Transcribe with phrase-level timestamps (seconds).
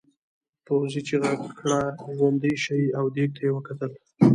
[0.65, 1.79] پوځي چیغه کړه
[2.15, 3.91] ژوندي شئ او دېگ ته یې وکتل.